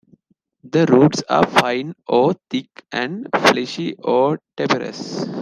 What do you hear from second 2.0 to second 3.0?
or thick